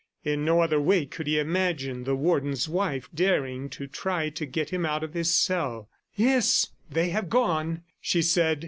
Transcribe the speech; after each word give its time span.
In 0.23 0.43
no 0.43 0.61
other 0.61 0.81
way 0.81 1.05
could 1.05 1.27
he 1.27 1.37
imagine 1.37 2.05
the 2.05 2.15
Warden's 2.15 2.67
wife 2.67 3.07
daring 3.13 3.69
to 3.69 3.85
try 3.85 4.29
to 4.29 4.45
get 4.47 4.71
him 4.71 4.83
out 4.83 5.03
of 5.03 5.13
his 5.13 5.29
cell. 5.29 5.91
"Yes, 6.15 6.69
they 6.89 7.09
have 7.09 7.29
gone," 7.29 7.83
she 8.01 8.23
said. 8.23 8.59